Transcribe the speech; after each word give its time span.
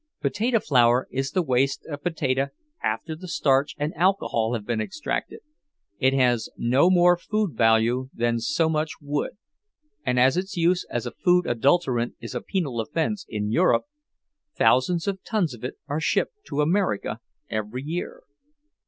Potato 0.19 0.59
flour 0.59 1.07
is 1.11 1.29
the 1.29 1.43
waste 1.43 1.85
of 1.85 2.01
potato 2.01 2.47
after 2.81 3.15
the 3.15 3.27
starch 3.27 3.75
and 3.77 3.93
alcohol 3.93 4.55
have 4.55 4.65
been 4.65 4.81
extracted; 4.81 5.41
it 5.99 6.11
has 6.11 6.49
no 6.57 6.89
more 6.89 7.15
food 7.15 7.53
value 7.55 8.09
than 8.11 8.39
so 8.39 8.67
much 8.67 8.93
wood, 8.99 9.37
and 10.03 10.19
as 10.19 10.37
its 10.37 10.57
use 10.57 10.87
as 10.89 11.05
a 11.05 11.11
food 11.11 11.45
adulterant 11.45 12.15
is 12.19 12.33
a 12.33 12.41
penal 12.41 12.79
offense 12.81 13.27
in 13.29 13.51
Europe, 13.51 13.83
thousands 14.55 15.07
of 15.07 15.23
tons 15.23 15.53
of 15.53 15.63
it 15.63 15.75
are 15.87 15.99
shipped 16.01 16.33
to 16.45 16.61
America 16.61 17.19
every 17.47 17.83
year. 17.83 18.23